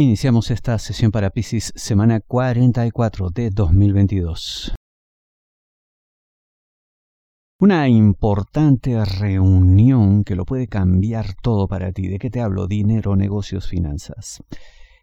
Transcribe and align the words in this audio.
Iniciamos 0.00 0.50
esta 0.50 0.78
sesión 0.78 1.10
para 1.10 1.28
Pisces 1.28 1.74
semana 1.76 2.20
44 2.20 3.28
de 3.28 3.50
2022. 3.50 4.74
Una 7.58 7.86
importante 7.86 9.04
reunión 9.04 10.24
que 10.24 10.36
lo 10.36 10.46
puede 10.46 10.68
cambiar 10.68 11.34
todo 11.42 11.68
para 11.68 11.92
ti. 11.92 12.08
¿De 12.08 12.18
qué 12.18 12.30
te 12.30 12.40
hablo? 12.40 12.66
Dinero, 12.66 13.14
negocios, 13.14 13.68
finanzas. 13.68 14.42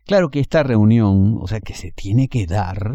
Claro 0.03 0.31
que 0.31 0.39
esta 0.39 0.63
reunión, 0.63 1.37
o 1.39 1.47
sea, 1.47 1.59
que 1.59 1.75
se 1.75 1.91
tiene 1.91 2.27
que 2.27 2.47
dar, 2.47 2.91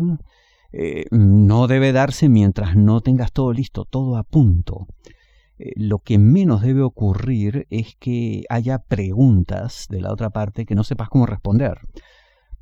eh, 0.72 1.04
no 1.12 1.68
debe 1.68 1.92
darse 1.92 2.28
mientras 2.28 2.74
no 2.74 3.00
tengas 3.00 3.30
todo 3.30 3.52
listo, 3.52 3.84
todo 3.84 4.16
a 4.16 4.24
punto. 4.24 4.88
Eh, 5.58 5.72
lo 5.76 5.98
que 5.98 6.18
menos 6.18 6.62
debe 6.62 6.82
ocurrir 6.82 7.66
es 7.70 7.96
que 7.98 8.44
haya 8.48 8.78
preguntas 8.78 9.86
de 9.90 10.00
la 10.00 10.12
otra 10.12 10.30
parte 10.30 10.66
que 10.66 10.74
no 10.74 10.84
sepas 10.84 11.08
cómo 11.08 11.26
responder. 11.26 11.78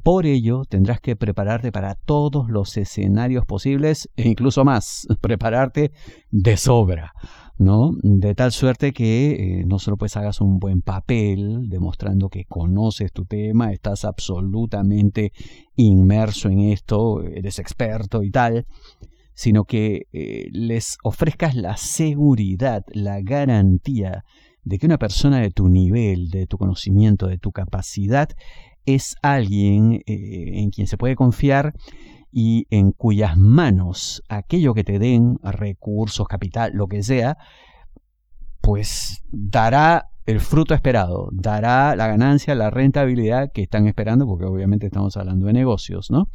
Por 0.02 0.24
ello, 0.24 0.64
tendrás 0.64 1.00
que 1.00 1.14
prepararte 1.14 1.73
para 1.73 1.95
todos 1.95 2.48
los 2.48 2.77
escenarios 2.78 3.45
posibles 3.45 4.09
e 4.16 4.28
incluso 4.28 4.64
más, 4.64 5.06
prepararte 5.20 5.92
de 6.30 6.56
sobra, 6.56 7.12
¿no? 7.59 7.92
De 8.02 8.34
tal 8.34 8.50
suerte 8.52 8.92
que 8.92 9.33
eh, 9.61 9.64
no 9.66 9.78
solo 9.78 9.98
pues 9.98 10.16
hagas 10.16 10.41
un 10.41 10.59
buen 10.59 10.80
papel 10.80 11.69
demostrando 11.69 12.30
que 12.30 12.47
conoces 12.47 13.12
tu 13.12 13.27
tema, 13.27 13.72
estás 13.72 14.06
absolutamente 14.06 15.33
inmerso 15.77 16.48
en 16.48 16.61
esto, 16.61 17.22
eres 17.22 17.59
experto 17.59 18.22
y 18.22 18.30
tal, 18.30 18.66
sino 19.40 19.64
que 19.64 20.06
eh, 20.12 20.50
les 20.52 20.98
ofrezcas 21.02 21.54
la 21.54 21.78
seguridad, 21.78 22.84
la 22.92 23.22
garantía 23.22 24.22
de 24.64 24.78
que 24.78 24.84
una 24.84 24.98
persona 24.98 25.40
de 25.40 25.50
tu 25.50 25.70
nivel, 25.70 26.28
de 26.28 26.46
tu 26.46 26.58
conocimiento, 26.58 27.26
de 27.26 27.38
tu 27.38 27.50
capacidad, 27.50 28.28
es 28.84 29.16
alguien 29.22 30.02
eh, 30.04 30.60
en 30.60 30.68
quien 30.68 30.86
se 30.86 30.98
puede 30.98 31.16
confiar 31.16 31.72
y 32.30 32.66
en 32.68 32.92
cuyas 32.92 33.38
manos 33.38 34.22
aquello 34.28 34.74
que 34.74 34.84
te 34.84 34.98
den, 34.98 35.38
recursos, 35.42 36.28
capital, 36.28 36.72
lo 36.75 36.86
que 36.86 37.02
sea, 37.02 37.38
pues 38.60 39.22
dará 39.30 40.10
el 40.27 40.41
fruto 40.41 40.75
esperado, 40.75 41.30
dará 41.32 41.97
la 41.97 42.08
ganancia, 42.08 42.54
la 42.54 42.69
rentabilidad 42.69 43.52
que 43.54 43.62
están 43.62 43.86
esperando, 43.86 44.27
porque 44.27 44.44
obviamente 44.44 44.84
estamos 44.84 45.16
hablando 45.16 45.47
de 45.47 45.54
negocios, 45.54 46.10
¿no? 46.10 46.28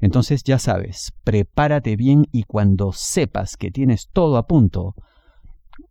Entonces 0.00 0.42
ya 0.44 0.58
sabes, 0.58 1.12
prepárate 1.24 1.96
bien 1.96 2.26
y 2.32 2.44
cuando 2.44 2.92
sepas 2.92 3.56
que 3.56 3.70
tienes 3.70 4.08
todo 4.12 4.36
a 4.36 4.46
punto, 4.46 4.94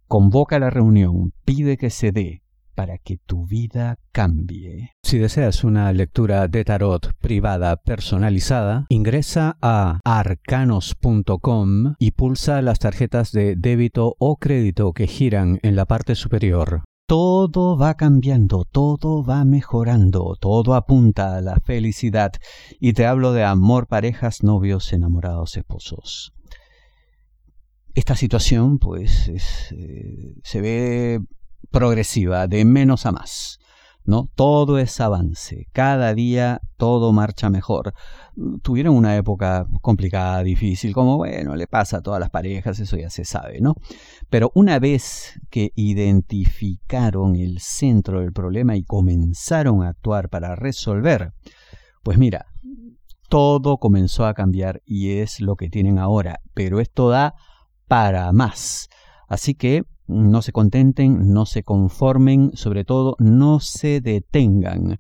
convoca 0.08 0.60
la 0.60 0.70
reunión, 0.70 1.34
pide 1.46 1.78
que 1.78 1.90
se 1.90 2.12
dé, 2.12 2.42
para 2.80 2.98
que 2.98 3.18
tu 3.18 3.46
vida 3.46 3.98
cambie. 4.14 4.92
Si 5.04 5.18
deseas 5.18 5.66
una 5.66 5.92
lectura 5.92 6.48
de 6.48 6.64
tarot 6.64 7.14
privada 7.20 7.76
personalizada, 7.76 8.86
ingresa 8.88 9.58
a 9.62 10.00
arcanos.com 10.06 11.96
y 12.00 12.12
pulsa 12.12 12.62
las 12.62 12.80
tarjetas 12.80 13.34
de 13.34 13.56
débito 13.58 14.16
o 14.18 14.38
crédito 14.38 14.94
que 14.94 15.08
giran 15.08 15.60
en 15.62 15.76
la 15.76 15.84
parte 15.86 16.16
superior. 16.16 16.84
Todo 17.10 17.76
va 17.76 17.96
cambiando, 17.96 18.66
todo 18.66 19.24
va 19.24 19.44
mejorando, 19.44 20.38
todo 20.40 20.76
apunta 20.76 21.38
a 21.38 21.42
la 21.42 21.56
felicidad 21.60 22.34
y 22.80 22.94
te 22.94 23.08
hablo 23.08 23.34
de 23.34 23.44
amor, 23.44 23.88
parejas, 23.88 24.44
novios, 24.44 24.94
enamorados, 24.94 25.58
esposos. 25.58 26.34
Esta 27.96 28.16
situación 28.16 28.78
pues 28.78 29.28
eh, 29.72 30.36
se 30.44 30.62
ve 30.62 31.20
progresiva, 31.72 32.46
de 32.46 32.64
menos 32.64 33.08
a 33.08 33.12
más. 33.12 33.58
Todo 34.36 34.80
es 34.80 35.00
avance, 35.00 35.68
cada 35.72 36.14
día 36.14 36.62
todo 36.78 37.12
marcha 37.14 37.50
mejor. 37.50 37.94
Tuvieron 38.62 38.96
una 38.96 39.16
época 39.16 39.66
complicada, 39.82 40.44
difícil, 40.44 40.94
como 40.94 41.18
bueno, 41.18 41.56
le 41.56 41.68
pasa 41.68 41.98
a 41.98 42.02
todas 42.02 42.20
las 42.20 42.30
parejas, 42.30 42.80
eso 42.80 42.98
ya 42.98 43.10
se 43.10 43.26
sabe, 43.26 43.62
¿no? 43.62 43.76
Pero 44.30 44.52
una 44.56 44.80
vez 44.80 45.40
que 45.50 45.72
identificaron 45.75 47.36
el 47.36 47.59
centro 47.59 48.22
del 48.22 48.34
problema 48.34 48.75
y 48.75 48.84
comenzaron 48.84 49.84
a 49.84 49.90
actuar 49.90 50.30
para 50.30 50.56
resolver, 50.56 51.34
pues 52.03 52.18
mira, 52.18 52.46
todo 53.30 53.78
comenzó 53.78 54.25
a 54.25 54.34
cambiar 54.34 54.81
y 54.86 55.19
es 55.19 55.40
lo 55.40 55.56
que 55.56 55.69
tienen 55.69 56.00
ahora, 56.00 56.40
pero 56.53 56.80
esto 56.80 57.09
da 57.09 57.36
para 57.88 58.31
más. 58.31 58.90
Así 59.28 59.53
que 59.53 59.84
no 60.09 60.42
se 60.42 60.52
contenten, 60.52 61.31
no 61.31 61.46
se 61.46 61.64
conformen, 61.64 62.52
sobre 62.53 62.84
todo 62.84 63.16
no 63.20 63.59
se 63.59 64.02
detengan. 64.02 65.00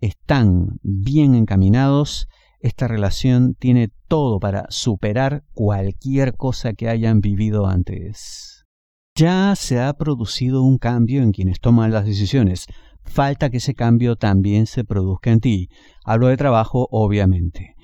Están 0.00 0.78
bien 0.82 1.34
encaminados, 1.34 2.28
esta 2.60 2.88
relación 2.88 3.54
tiene 3.58 3.90
todo 4.08 4.40
para 4.40 4.66
superar 4.70 5.44
cualquier 5.52 6.34
cosa 6.34 6.72
que 6.72 6.88
hayan 6.88 7.20
vivido 7.20 7.66
antes. 7.66 8.64
Ya 9.16 9.54
se 9.54 9.80
ha 9.80 9.92
producido 9.92 10.62
un 10.62 10.78
cambio 10.78 11.22
en 11.22 11.32
quienes 11.32 11.60
toman 11.60 11.92
las 11.92 12.06
decisiones. 12.06 12.66
Falta 13.04 13.50
que 13.50 13.58
ese 13.58 13.74
cambio 13.74 14.16
también 14.16 14.66
se 14.66 14.82
produzca 14.82 15.30
en 15.30 15.40
ti. 15.40 15.68
Hablo 16.04 16.28
de 16.28 16.36
trabajo, 16.36 16.88
obviamente. 16.90 17.74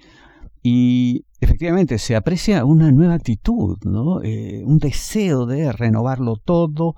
Y 0.62 1.26
efectivamente 1.40 1.98
se 1.98 2.16
aprecia 2.16 2.64
una 2.64 2.92
nueva 2.92 3.14
actitud, 3.14 3.78
¿no? 3.84 4.22
Eh, 4.22 4.62
un 4.64 4.78
deseo 4.78 5.46
de 5.46 5.72
renovarlo 5.72 6.36
todo, 6.36 6.94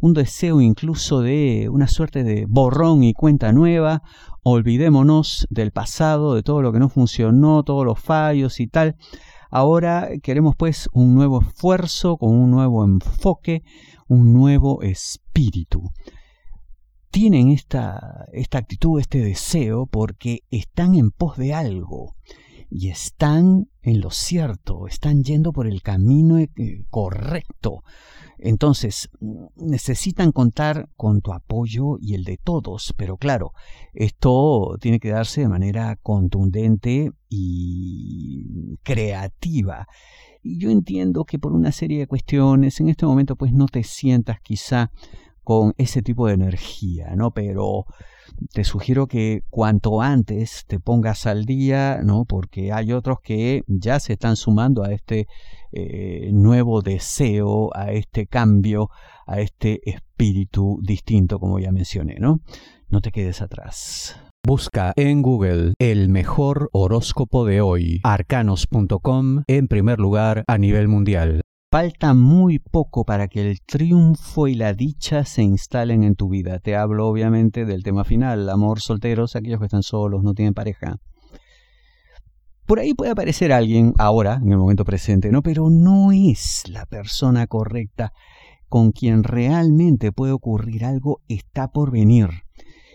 un 0.00 0.12
deseo 0.12 0.60
incluso 0.60 1.22
de 1.22 1.68
una 1.70 1.88
suerte 1.88 2.22
de 2.22 2.44
borrón 2.46 3.02
y 3.02 3.14
cuenta 3.14 3.52
nueva, 3.52 4.02
olvidémonos 4.42 5.46
del 5.50 5.72
pasado, 5.72 6.34
de 6.34 6.42
todo 6.42 6.60
lo 6.60 6.72
que 6.72 6.78
no 6.78 6.90
funcionó, 6.90 7.62
todos 7.62 7.84
los 7.84 7.98
fallos 7.98 8.60
y 8.60 8.66
tal. 8.66 8.96
Ahora 9.50 10.08
queremos 10.22 10.54
pues 10.56 10.88
un 10.92 11.14
nuevo 11.14 11.40
esfuerzo, 11.40 12.18
con 12.18 12.30
un 12.30 12.50
nuevo 12.50 12.84
enfoque, 12.84 13.62
un 14.06 14.34
nuevo 14.34 14.82
espíritu. 14.82 15.90
Tienen 17.10 17.48
esta, 17.48 18.26
esta 18.32 18.58
actitud, 18.58 19.00
este 19.00 19.20
deseo, 19.20 19.86
porque 19.86 20.40
están 20.50 20.94
en 20.94 21.10
pos 21.10 21.38
de 21.38 21.54
algo 21.54 22.14
y 22.70 22.88
están 22.88 23.68
en 23.82 24.00
lo 24.00 24.10
cierto, 24.10 24.86
están 24.88 25.22
yendo 25.22 25.52
por 25.52 25.66
el 25.66 25.82
camino 25.82 26.38
eh, 26.38 26.50
correcto. 26.90 27.82
Entonces, 28.38 29.08
necesitan 29.56 30.32
contar 30.32 30.90
con 30.96 31.22
tu 31.22 31.32
apoyo 31.32 31.96
y 32.00 32.14
el 32.14 32.24
de 32.24 32.36
todos, 32.36 32.92
pero 32.96 33.16
claro, 33.16 33.52
esto 33.94 34.76
tiene 34.80 35.00
que 35.00 35.10
darse 35.10 35.40
de 35.40 35.48
manera 35.48 35.96
contundente 36.02 37.12
y 37.28 38.76
creativa. 38.82 39.86
Y 40.42 40.58
yo 40.58 40.70
entiendo 40.70 41.24
que 41.24 41.38
por 41.38 41.52
una 41.52 41.72
serie 41.72 42.00
de 42.00 42.06
cuestiones, 42.06 42.78
en 42.80 42.88
este 42.88 43.06
momento 43.06 43.36
pues 43.36 43.52
no 43.52 43.66
te 43.66 43.82
sientas 43.84 44.40
quizá 44.42 44.90
con 45.46 45.74
ese 45.78 46.02
tipo 46.02 46.26
de 46.26 46.34
energía, 46.34 47.14
¿no? 47.14 47.30
Pero 47.30 47.84
te 48.52 48.64
sugiero 48.64 49.06
que 49.06 49.44
cuanto 49.48 50.02
antes 50.02 50.64
te 50.66 50.80
pongas 50.80 51.24
al 51.24 51.44
día, 51.44 52.00
¿no? 52.02 52.24
Porque 52.24 52.72
hay 52.72 52.92
otros 52.92 53.20
que 53.22 53.62
ya 53.68 54.00
se 54.00 54.14
están 54.14 54.34
sumando 54.34 54.82
a 54.82 54.92
este 54.92 55.28
eh, 55.70 56.30
nuevo 56.32 56.82
deseo, 56.82 57.70
a 57.76 57.92
este 57.92 58.26
cambio, 58.26 58.90
a 59.24 59.38
este 59.40 59.88
espíritu 59.88 60.80
distinto, 60.82 61.38
como 61.38 61.60
ya 61.60 61.70
mencioné, 61.70 62.16
¿no? 62.18 62.40
No 62.88 63.00
te 63.00 63.12
quedes 63.12 63.40
atrás. 63.40 64.20
Busca 64.44 64.94
en 64.96 65.22
Google 65.22 65.74
el 65.78 66.08
mejor 66.08 66.70
horóscopo 66.72 67.44
de 67.44 67.60
hoy, 67.60 68.00
arcanos.com, 68.02 69.44
en 69.46 69.68
primer 69.68 70.00
lugar 70.00 70.42
a 70.48 70.58
nivel 70.58 70.88
mundial. 70.88 71.42
Falta 71.68 72.14
muy 72.14 72.60
poco 72.60 73.04
para 73.04 73.26
que 73.26 73.40
el 73.40 73.60
triunfo 73.60 74.46
y 74.46 74.54
la 74.54 74.72
dicha 74.72 75.24
se 75.24 75.42
instalen 75.42 76.04
en 76.04 76.14
tu 76.14 76.28
vida. 76.28 76.60
Te 76.60 76.76
hablo 76.76 77.08
obviamente 77.08 77.64
del 77.64 77.82
tema 77.82 78.04
final, 78.04 78.48
amor, 78.48 78.80
solteros, 78.80 79.34
aquellos 79.34 79.58
que 79.58 79.66
están 79.66 79.82
solos, 79.82 80.22
no 80.22 80.32
tienen 80.32 80.54
pareja. 80.54 80.98
Por 82.66 82.78
ahí 82.78 82.94
puede 82.94 83.10
aparecer 83.10 83.52
alguien 83.52 83.94
ahora, 83.98 84.40
en 84.40 84.52
el 84.52 84.58
momento 84.58 84.84
presente, 84.84 85.32
¿no? 85.32 85.42
Pero 85.42 85.68
no 85.68 86.12
es 86.12 86.62
la 86.68 86.86
persona 86.86 87.48
correcta 87.48 88.12
con 88.68 88.92
quien 88.92 89.24
realmente 89.24 90.12
puede 90.12 90.32
ocurrir 90.32 90.84
algo, 90.84 91.20
está 91.26 91.68
por 91.68 91.90
venir. 91.90 92.28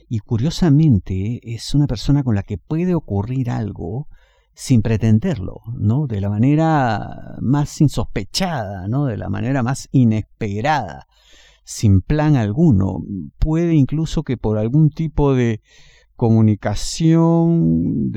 Y 0.07 0.19
curiosamente 0.19 1.41
es 1.43 1.75
una 1.75 1.87
persona 1.87 2.23
con 2.23 2.35
la 2.35 2.43
que 2.43 2.57
puede 2.57 2.95
ocurrir 2.95 3.49
algo 3.49 4.07
sin 4.53 4.81
pretenderlo, 4.81 5.61
¿no? 5.77 6.07
De 6.07 6.21
la 6.21 6.29
manera 6.29 7.37
más 7.41 7.79
insospechada, 7.81 8.87
¿no? 8.87 9.05
De 9.05 9.17
la 9.17 9.29
manera 9.29 9.63
más 9.63 9.87
inesperada, 9.91 11.07
sin 11.63 12.01
plan 12.01 12.35
alguno. 12.35 13.03
Puede 13.39 13.75
incluso 13.75 14.23
que 14.23 14.37
por 14.37 14.57
algún 14.57 14.89
tipo 14.89 15.33
de 15.33 15.61
comunicación 16.15 18.11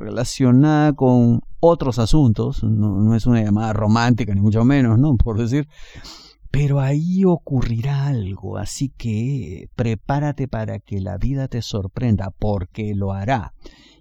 relacionada 0.00 0.92
con 0.94 1.40
otros 1.60 1.98
asuntos, 1.98 2.64
no, 2.64 3.00
no, 3.00 3.14
es 3.14 3.26
una 3.26 3.42
llamada 3.42 3.72
romántica 3.72 4.34
ni 4.34 4.40
mucho 4.40 4.64
menos, 4.64 4.98
¿no? 4.98 5.16
Por 5.16 5.38
decir, 5.38 5.68
pero 6.50 6.80
ahí 6.80 7.24
ocurrirá 7.24 8.06
algo, 8.06 8.56
así 8.58 8.88
que 8.96 9.68
prepárate 9.76 10.48
para 10.48 10.80
que 10.80 11.00
la 11.00 11.18
vida 11.18 11.46
te 11.46 11.62
sorprenda, 11.62 12.32
porque 12.36 12.94
lo 12.94 13.12
hará 13.12 13.52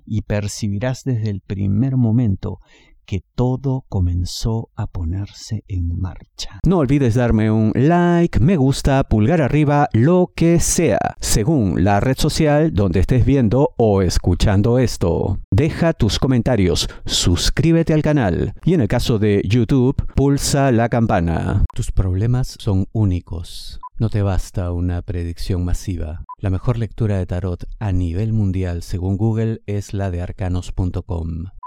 y 0.07 0.21
percibirás 0.21 1.03
desde 1.03 1.29
el 1.29 1.41
primer 1.41 1.97
momento 1.97 2.61
que 3.07 3.23
todo 3.35 3.85
comenzó 3.87 4.69
a 4.75 4.85
ponerse 4.85 5.63
en 5.67 5.97
marcha. 5.99 6.59
No 6.65 6.79
olvides 6.79 7.15
darme 7.15 7.49
un 7.49 7.71
like, 7.73 8.39
me 8.39 8.57
gusta, 8.57 9.03
pulgar 9.05 9.41
arriba, 9.41 9.87
lo 9.93 10.33
que 10.35 10.59
sea, 10.59 10.99
según 11.19 11.83
la 11.83 12.01
red 12.01 12.17
social 12.17 12.73
donde 12.73 12.99
estés 12.99 13.25
viendo 13.25 13.73
o 13.77 14.01
escuchando 14.01 14.77
esto. 14.77 15.39
Deja 15.51 15.93
tus 15.93 16.19
comentarios, 16.19 16.89
suscríbete 17.05 17.93
al 17.93 18.03
canal 18.03 18.53
y 18.65 18.73
en 18.73 18.81
el 18.81 18.89
caso 18.89 19.17
de 19.17 19.41
YouTube, 19.47 19.95
pulsa 20.13 20.71
la 20.71 20.89
campana. 20.89 21.63
Tus 21.73 21.91
problemas 21.91 22.57
son 22.59 22.87
únicos. 22.91 23.79
No 23.99 24.09
te 24.09 24.21
basta 24.21 24.71
una 24.73 25.01
predicción 25.01 25.65
masiva. 25.65 26.23
La 26.39 26.51
mejor 26.51 26.77
lectura 26.77 27.17
de 27.17 27.25
tarot 27.25 27.63
a 27.79 27.91
nivel 27.91 28.31
mundial 28.31 28.83
según 28.83 29.17
Google 29.17 29.61
es 29.65 29.93
la 29.93 30.11
de 30.11 30.21
arcanos.com. 30.21 31.45